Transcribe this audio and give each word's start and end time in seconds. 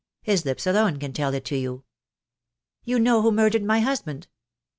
His 0.23 0.45
lips 0.45 0.65
alone 0.65 0.97
can 0.97 1.13
tell 1.13 1.31
it 1.35 1.45
to 1.45 1.55
you." 1.55 1.83
"You 2.83 2.97
know 2.97 3.21
who 3.21 3.31
murdered 3.31 3.63
my 3.63 3.81
husband?" 3.81 4.25